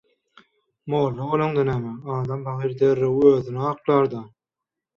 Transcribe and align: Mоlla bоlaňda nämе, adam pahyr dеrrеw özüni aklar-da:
Mоlla 0.93 1.27
bоlaňda 1.33 1.65
nämе, 1.69 1.93
adam 2.17 2.43
pahyr 2.49 2.75
dеrrеw 2.81 3.23
özüni 3.37 3.65
aklar-da: 3.77 4.27